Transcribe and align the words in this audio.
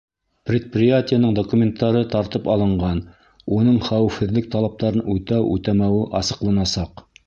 Предприятиеның 0.49 1.35
документтары 1.39 2.01
тартып 2.15 2.49
алынған, 2.55 3.03
уның 3.61 3.79
хәүефһеҙлек 3.91 4.53
талаптарын 4.59 5.09
үтәү-үтәмәүе 5.19 6.07
асыҡланасаҡ. 6.23 7.11